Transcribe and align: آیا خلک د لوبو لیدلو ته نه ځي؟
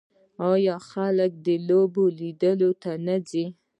آیا 0.51 0.75
خلک 0.89 1.31
د 1.45 1.47
لوبو 1.67 2.03
لیدلو 2.19 2.69
ته 2.81 2.91
نه 3.05 3.15
ځي؟ 3.29 3.45